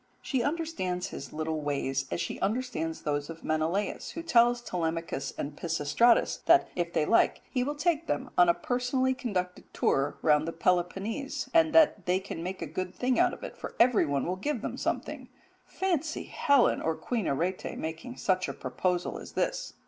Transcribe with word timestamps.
She 0.23 0.41
understands 0.41 1.09
his 1.09 1.31
little 1.31 1.61
ways 1.61 2.07
as 2.09 2.19
she 2.19 2.39
understands 2.39 3.03
those 3.03 3.29
of 3.29 3.43
Menelaus, 3.43 4.09
who 4.09 4.23
tells 4.23 4.59
Telemachus 4.63 5.31
and 5.37 5.55
Pisistratus 5.55 6.37
that 6.47 6.67
if 6.75 6.91
they 6.91 7.05
like 7.05 7.43
he 7.51 7.63
will 7.63 7.75
take 7.75 8.07
them 8.07 8.31
a 8.35 8.51
personally 8.55 9.13
conducted 9.13 9.71
tour 9.75 10.17
round 10.23 10.47
the 10.47 10.53
Peloponnese, 10.53 11.51
and 11.53 11.71
that 11.73 12.07
they 12.07 12.19
can 12.19 12.41
make 12.41 12.63
a 12.63 12.65
good 12.65 12.95
thing 12.95 13.19
out 13.19 13.31
of 13.31 13.43
it, 13.43 13.55
for 13.55 13.75
everyone 13.79 14.25
will 14.25 14.37
give 14.37 14.63
them 14.63 14.75
something 14.75 15.29
fancy 15.67 16.23
Helen 16.23 16.81
or 16.81 16.95
Queen 16.95 17.27
Arete 17.27 17.77
making 17.77 18.17
such 18.17 18.49
a 18.49 18.53
proposal 18.55 19.19
as 19.19 19.33
this. 19.33 19.73